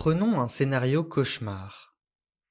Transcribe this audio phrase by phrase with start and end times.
[0.00, 1.94] Prenons un scénario cauchemar.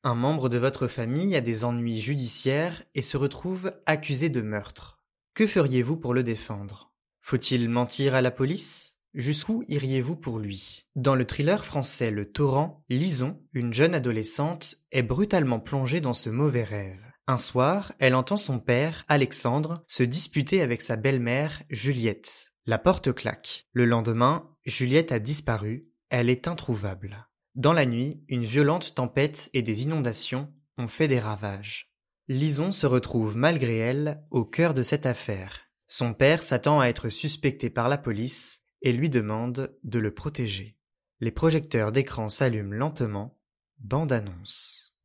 [0.04, 5.00] Un membre de votre famille a des ennuis judiciaires et se retrouve accusé de meurtre.
[5.34, 6.94] Que feriez-vous pour le défendre?
[7.22, 9.00] Faut-il mentir à la police?
[9.16, 10.86] Jusqu'où iriez-vous pour lui?
[10.96, 16.30] Dans le thriller français Le Torrent, Lison, une jeune adolescente, est brutalement plongée dans ce
[16.30, 17.02] mauvais rêve.
[17.26, 22.54] Un soir, elle entend son père, Alexandre, se disputer avec sa belle-mère, Juliette.
[22.68, 23.68] La porte claque.
[23.74, 27.26] Le lendemain, Juliette a disparu, elle est introuvable.
[27.60, 31.92] Dans la nuit, une violente tempête et des inondations ont fait des ravages.
[32.30, 35.68] Lison se retrouve malgré elle au cœur de cette affaire.
[35.86, 40.78] Son père s'attend à être suspecté par la police et lui demande de le protéger.
[41.20, 43.38] Les projecteurs d'écran s'allument lentement.
[43.80, 44.98] Bande annonce.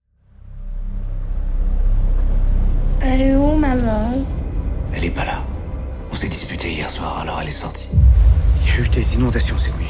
[3.01, 4.25] Elle est où, maman?
[4.95, 5.45] Elle est pas là.
[6.13, 7.89] On s'est disputé hier soir, alors elle est sortie.
[8.61, 9.89] Il y a eu des inondations cette nuit.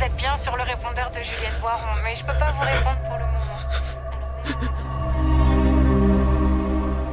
[0.00, 2.96] Vous êtes bien sur le répondeur de Juliette Boiron, mais je peux pas vous répondre
[3.06, 3.58] pour le moment.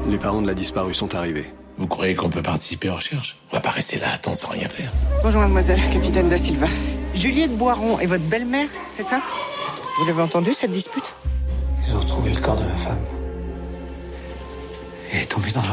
[0.10, 1.52] Les parents de la disparue sont arrivés.
[1.78, 4.52] Vous croyez qu'on peut participer aux recherches On va pas rester là à attendre sans
[4.52, 4.90] rien faire.
[5.22, 6.68] Bonjour mademoiselle, capitaine Da Silva.
[7.14, 9.20] Juliette Boiron est votre belle-mère, c'est ça?
[10.00, 11.14] Vous l'avez entendu cette dispute?
[11.86, 13.04] Ils ont retrouvé le corps de ma femme.
[15.12, 15.68] Elle est tombée dans la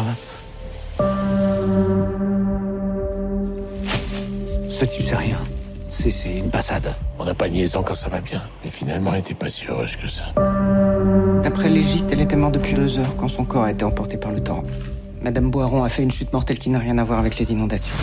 [4.69, 5.39] Ce type c'est rien.
[5.97, 6.95] C'est une passade.
[7.19, 8.42] On n'a pas liaison quand ça va bien.
[8.64, 10.25] Mais finalement, elle n'était pas si heureuse que ça.
[11.42, 14.17] D'après le légiste, elle était morte depuis deux heures quand son corps a été emporté
[14.17, 14.64] par le torrent.
[15.23, 17.95] Madame Boiron a fait une chute mortelle qui n'a rien à voir avec les inondations.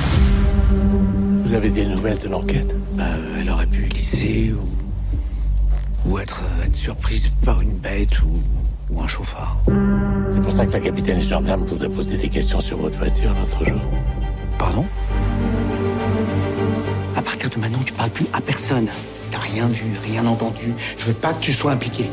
[1.43, 2.73] Vous avez des nouvelles de l'enquête?
[2.95, 3.03] Bah,
[3.39, 9.07] Elle aurait pu glisser ou, ou être, être surprise par une bête ou, ou un
[9.07, 9.57] chauffard.
[10.29, 12.97] C'est pour ça que la capitaine et gendarme vous a posé des questions sur votre
[12.97, 13.81] voiture l'autre jour.
[14.57, 14.85] Pardon?
[17.41, 18.87] Partir de maintenant, tu parles plus à personne.
[19.31, 20.75] T'as rien vu, rien entendu.
[20.95, 22.07] Je veux pas que tu sois impliqué.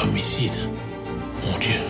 [0.00, 0.52] Homicide
[1.44, 1.80] Mon Dieu.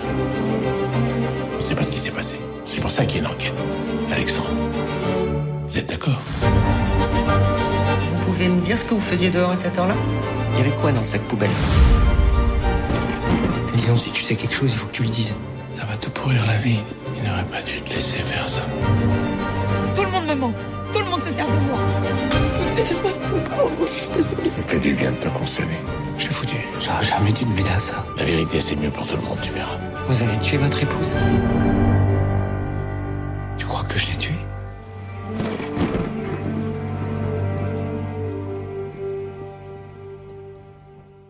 [1.60, 2.36] C'est pas ce qui s'est passé.
[2.64, 3.52] C'est pour ça qu'il y a une enquête.
[4.10, 4.48] Alexandre,
[5.68, 6.18] vous êtes d'accord?
[6.40, 9.96] Vous pouvez me dire ce que vous faisiez dehors à cette heure-là?
[10.54, 11.50] Il y avait quoi dans le sac poubelle?
[13.74, 15.34] Disons, si tu sais quelque chose, il faut que tu le dises.
[15.74, 16.78] Ça va te pourrir la vie.
[17.16, 18.62] Il n'aurait pas dû te laisser faire ça.
[19.94, 20.52] Tout le monde me ment.
[21.36, 21.78] Sert de moi.
[22.76, 24.50] Je suis.
[24.50, 25.68] Ça fait du bien de te consoler.
[26.16, 26.56] Je suis foutu.
[26.80, 28.06] J'aurais jamais dû te mêler à ça.
[28.16, 29.78] La vérité, c'est mieux pour tout le monde, tu verras.
[30.08, 31.12] Vous avez tué votre épouse
[33.58, 34.32] Tu crois que je l'ai tué?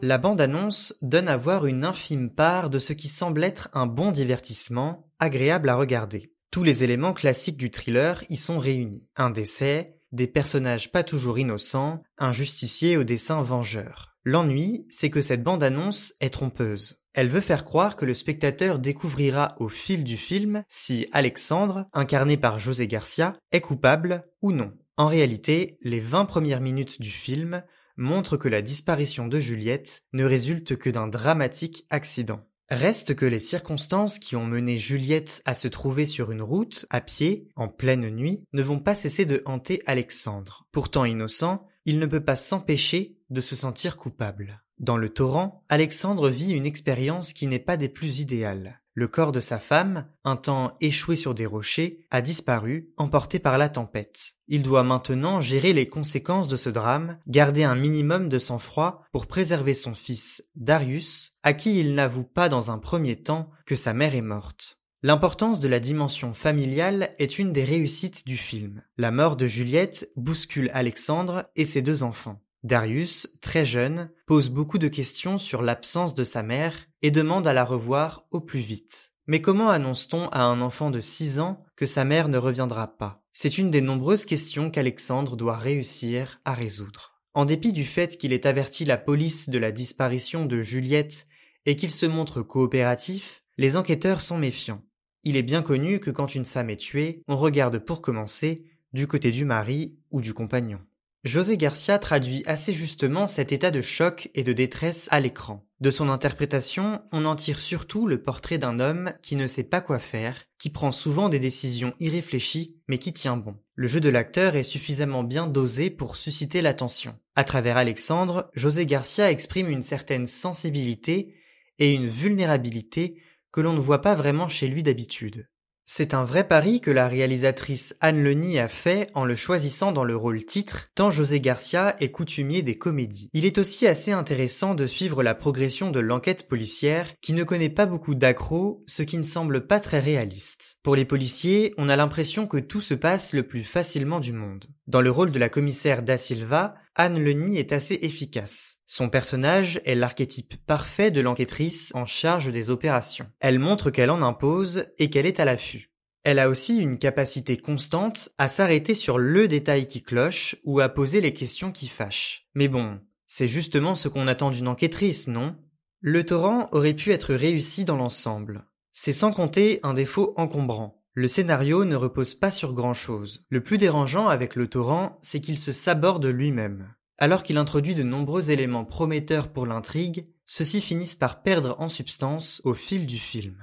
[0.03, 4.13] La bande-annonce donne à voir une infime part de ce qui semble être un bon
[4.13, 6.33] divertissement, agréable à regarder.
[6.53, 9.09] Tous les éléments classiques du thriller y sont réunis.
[9.17, 14.17] Un décès, des personnages pas toujours innocents, un justicier au dessin vengeur.
[14.25, 17.03] L'ennui, c'est que cette bande-annonce est trompeuse.
[17.15, 22.37] Elle veut faire croire que le spectateur découvrira au fil du film si Alexandre, incarné
[22.37, 24.73] par José Garcia, est coupable ou non.
[24.97, 27.63] En réalité, les 20 premières minutes du film
[27.97, 32.41] montrent que la disparition de Juliette ne résulte que d'un dramatique accident.
[32.69, 37.01] Reste que les circonstances qui ont mené Juliette à se trouver sur une route, à
[37.01, 40.67] pied, en pleine nuit, ne vont pas cesser de hanter Alexandre.
[40.73, 44.65] Pourtant innocent, il ne peut pas s'empêcher de se sentir coupable.
[44.81, 48.81] Dans le torrent, Alexandre vit une expérience qui n'est pas des plus idéales.
[48.99, 53.59] Le corps de sa femme, un temps échoué sur des rochers, a disparu, emporté par
[53.59, 54.33] la tempête.
[54.49, 59.27] Il doit maintenant gérer les conséquences de ce drame, garder un minimum de sang-froid pour
[59.27, 63.93] préserver son fils, Darius, à qui il n'avoue pas dans un premier temps que sa
[63.93, 64.81] mère est morte.
[65.03, 68.83] L'importance de la dimension familiale est une des réussites du film.
[68.97, 72.41] La mort de Juliette bouscule Alexandre et ses deux enfants.
[72.63, 77.53] Darius, très jeune, pose beaucoup de questions sur l'absence de sa mère et demande à
[77.53, 79.13] la revoir au plus vite.
[79.27, 83.25] Mais comment annonce-t-on à un enfant de 6 ans que sa mère ne reviendra pas?
[83.33, 87.21] C'est une des nombreuses questions qu'Alexandre doit réussir à résoudre.
[87.35, 91.27] En dépit du fait qu'il ait averti la police de la disparition de Juliette
[91.67, 94.83] et qu'il se montre coopératif, les enquêteurs sont méfiants.
[95.25, 99.07] Il est bien connu que quand une femme est tuée, on regarde pour commencer du
[99.07, 100.79] côté du mari ou du compagnon.
[101.27, 105.67] José Garcia traduit assez justement cet état de choc et de détresse à l'écran.
[105.81, 109.81] De son interprétation, on en tire surtout le portrait d'un homme qui ne sait pas
[109.81, 113.57] quoi faire, qui prend souvent des décisions irréfléchies, mais qui tient bon.
[113.75, 117.19] Le jeu de l'acteur est suffisamment bien dosé pour susciter l'attention.
[117.35, 121.35] À travers Alexandre, José Garcia exprime une certaine sensibilité
[121.81, 123.21] et une vulnérabilité
[123.51, 125.49] que l'on ne voit pas vraiment chez lui d'habitude.
[125.89, 130.03] C'est un vrai pari que la réalisatrice Anne Leni a fait en le choisissant dans
[130.03, 133.31] le rôle titre, tant José Garcia est coutumier des comédies.
[133.33, 137.69] Il est aussi assez intéressant de suivre la progression de l'enquête policière qui ne connaît
[137.69, 140.79] pas beaucoup d'accros, ce qui ne semble pas très réaliste.
[140.83, 144.67] Pour les policiers, on a l'impression que tout se passe le plus facilement du monde.
[144.89, 148.79] Dans le rôle de la commissaire Da Silva, Anne Leni est assez efficace.
[148.87, 153.31] Son personnage est l'archétype parfait de l'enquêtrice en charge des opérations.
[153.39, 155.93] Elle montre qu'elle en impose et qu'elle est à l'affût.
[156.25, 160.89] Elle a aussi une capacité constante à s'arrêter sur le détail qui cloche ou à
[160.89, 162.49] poser les questions qui fâchent.
[162.55, 165.55] Mais bon, c'est justement ce qu'on attend d'une enquêtrice, non?
[166.01, 168.65] Le torrent aurait pu être réussi dans l'ensemble.
[168.95, 171.05] C'est sans compter un défaut encombrant.
[171.19, 173.47] Le scénario ne repose pas sur grand-chose.
[173.49, 176.95] Le plus dérangeant avec le torrent, c'est qu'il se saborde lui-même.
[177.17, 182.61] Alors qu'il introduit de nombreux éléments prometteurs pour l'intrigue, ceux-ci finissent par perdre en substance
[182.67, 183.57] au fil du film.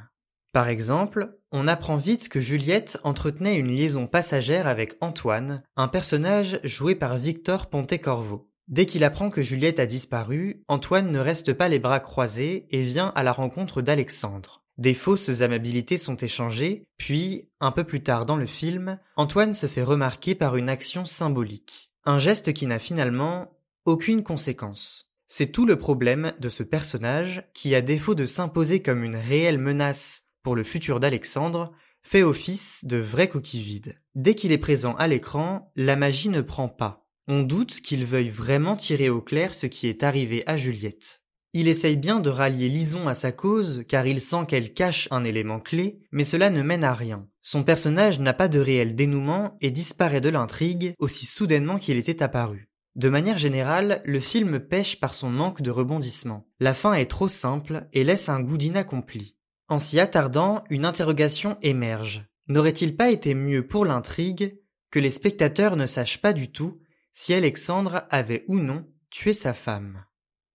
[0.52, 6.60] Par exemple, on apprend vite que Juliette entretenait une liaison passagère avec Antoine, un personnage
[6.64, 8.50] joué par Victor Pontecorvo.
[8.68, 12.82] Dès qu'il apprend que Juliette a disparu, Antoine ne reste pas les bras croisés et
[12.82, 14.63] vient à la rencontre d'Alexandre.
[14.78, 19.68] Des fausses amabilités sont échangées, puis, un peu plus tard dans le film, Antoine se
[19.68, 21.92] fait remarquer par une action symbolique.
[22.06, 25.12] Un geste qui n'a finalement aucune conséquence.
[25.28, 29.60] C'est tout le problème de ce personnage qui, à défaut de s'imposer comme une réelle
[29.60, 31.72] menace pour le futur d'Alexandre,
[32.02, 34.00] fait office de vrai coquille vide.
[34.16, 37.08] Dès qu'il est présent à l'écran, la magie ne prend pas.
[37.28, 41.23] On doute qu'il veuille vraiment tirer au clair ce qui est arrivé à Juliette.
[41.56, 45.24] Il essaye bien de rallier Lison à sa cause car il sent qu'elle cache un
[45.24, 47.28] élément clé, mais cela ne mène à rien.
[47.44, 52.24] Son personnage n'a pas de réel dénouement et disparaît de l'intrigue aussi soudainement qu'il était
[52.24, 52.70] apparu.
[52.96, 56.48] De manière générale, le film pêche par son manque de rebondissement.
[56.60, 59.36] La fin est trop simple et laisse un goût d'inaccompli.
[59.68, 62.26] En s'y attardant, une interrogation émerge.
[62.48, 64.60] N'aurait-il pas été mieux pour l'intrigue
[64.90, 69.54] que les spectateurs ne sachent pas du tout si Alexandre avait ou non tué sa
[69.54, 70.04] femme?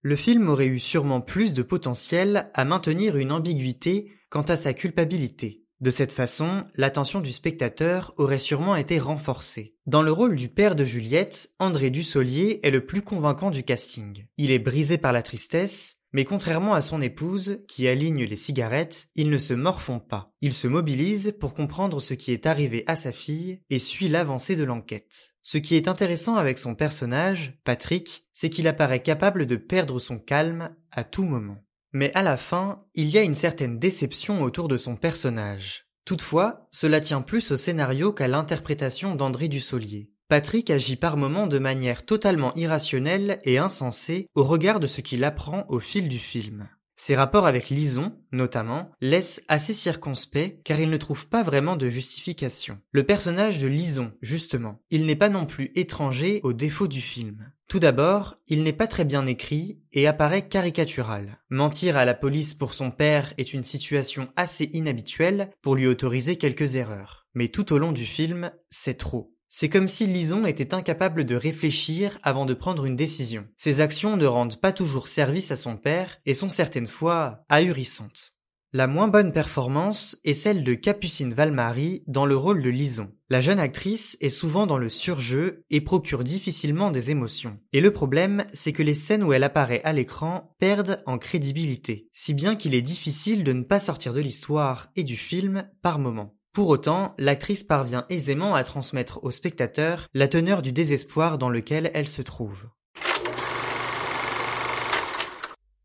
[0.03, 4.73] Le film aurait eu sûrement plus de potentiel à maintenir une ambiguïté quant à sa
[4.75, 5.65] culpabilité.
[5.81, 9.77] De cette façon, l'attention du spectateur aurait sûrement été renforcée.
[9.87, 14.27] Dans le rôle du père de Juliette, André Dussolier est le plus convaincant du casting.
[14.39, 19.09] Il est brisé par la tristesse, mais contrairement à son épouse, qui aligne les cigarettes,
[19.15, 20.33] ils ne se morfond pas.
[20.41, 24.57] Il se mobilise pour comprendre ce qui est arrivé à sa fille et suit l'avancée
[24.57, 25.35] de l'enquête.
[25.51, 30.19] Ce qui est intéressant avec son personnage, Patrick, c'est qu'il apparaît capable de perdre son
[30.19, 31.65] calme à tout moment.
[31.95, 35.87] Mais à la fin, il y a une certaine déception autour de son personnage.
[36.05, 40.11] Toutefois, cela tient plus au scénario qu'à l'interprétation d'André Dussolier.
[40.29, 45.25] Patrick agit par moments de manière totalement irrationnelle et insensée au regard de ce qu'il
[45.25, 46.69] apprend au fil du film.
[47.01, 51.89] Ses rapports avec Lison, notamment, laissent assez circonspect car il ne trouve pas vraiment de
[51.89, 52.81] justification.
[52.91, 57.53] Le personnage de Lison, justement, il n'est pas non plus étranger aux défauts du film.
[57.69, 61.39] Tout d'abord, il n'est pas très bien écrit et apparaît caricatural.
[61.51, 66.37] Mentir à la police pour son père est une situation assez inhabituelle pour lui autoriser
[66.37, 67.29] quelques erreurs.
[67.33, 69.38] Mais tout au long du film, c'est trop.
[69.51, 73.47] C'est comme si Lison était incapable de réfléchir avant de prendre une décision.
[73.57, 78.35] Ses actions ne rendent pas toujours service à son père et sont certaines fois ahurissantes.
[78.75, 83.11] La moins bonne performance est celle de Capucine Valmarie dans le rôle de Lison.
[83.31, 87.59] La jeune actrice est souvent dans le surjeu et procure difficilement des émotions.
[87.73, 92.11] Et le problème, c'est que les scènes où elle apparaît à l'écran perdent en crédibilité,
[92.13, 95.99] si bien qu'il est difficile de ne pas sortir de l'histoire et du film par
[95.99, 96.38] moments.
[96.53, 101.91] Pour autant, l'actrice parvient aisément à transmettre au spectateur la teneur du désespoir dans lequel
[101.95, 102.69] elle se trouve.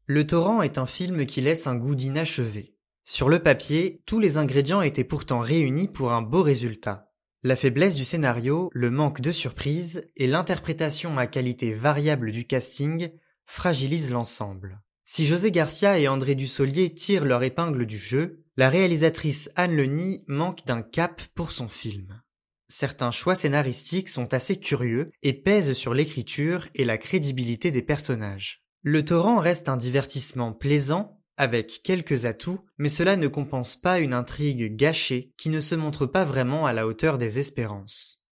[0.06, 2.76] Le Torrent est un film qui laisse un goût d'inachevé.
[3.06, 7.12] Sur le papier, tous les ingrédients étaient pourtant réunis pour un beau résultat.
[7.44, 13.12] La faiblesse du scénario, le manque de surprise et l'interprétation à qualité variable du casting
[13.46, 14.82] fragilisent l'ensemble.
[15.06, 20.24] Si José Garcia et André Dussolier tirent leur épingle du jeu, la réalisatrice Anne Leni
[20.28, 22.22] manque d'un cap pour son film.
[22.70, 28.64] Certains choix scénaristiques sont assez curieux et pèsent sur l'écriture et la crédibilité des personnages.
[28.82, 34.14] Le torrent reste un divertissement plaisant, avec quelques atouts, mais cela ne compense pas une
[34.14, 38.24] intrigue gâchée qui ne se montre pas vraiment à la hauteur des espérances.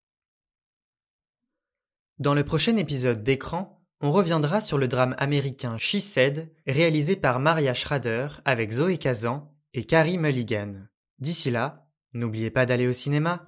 [2.20, 7.40] Dans le prochain épisode d'écran, on reviendra sur le drame américain She Said, réalisé par
[7.40, 10.74] Maria Schrader avec Zoé Kazan et Carrie Mulligan.
[11.20, 13.48] D'ici là, n'oubliez pas d'aller au cinéma.